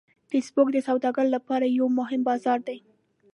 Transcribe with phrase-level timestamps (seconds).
[0.29, 2.79] فېسبوک د سوداګرو لپاره یو مهم بازار دی